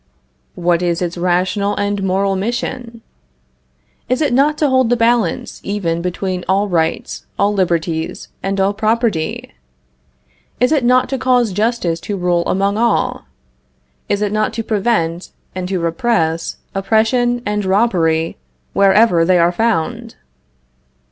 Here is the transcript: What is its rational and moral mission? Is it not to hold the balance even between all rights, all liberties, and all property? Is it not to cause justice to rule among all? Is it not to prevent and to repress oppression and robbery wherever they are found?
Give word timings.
What 0.55 0.81
is 0.81 0.99
its 0.99 1.15
rational 1.15 1.75
and 1.75 2.01
moral 2.01 2.35
mission? 2.35 3.03
Is 4.09 4.19
it 4.19 4.33
not 4.33 4.57
to 4.57 4.67
hold 4.67 4.89
the 4.89 4.95
balance 4.97 5.61
even 5.63 6.01
between 6.01 6.43
all 6.49 6.67
rights, 6.67 7.27
all 7.37 7.53
liberties, 7.53 8.27
and 8.41 8.59
all 8.59 8.73
property? 8.73 9.53
Is 10.59 10.71
it 10.71 10.83
not 10.83 11.07
to 11.09 11.19
cause 11.19 11.53
justice 11.53 11.99
to 11.99 12.17
rule 12.17 12.41
among 12.47 12.79
all? 12.79 13.25
Is 14.09 14.23
it 14.23 14.31
not 14.31 14.53
to 14.53 14.63
prevent 14.63 15.33
and 15.53 15.67
to 15.67 15.79
repress 15.79 16.57
oppression 16.73 17.43
and 17.45 17.63
robbery 17.63 18.37
wherever 18.73 19.23
they 19.23 19.37
are 19.37 19.51
found? 19.51 20.15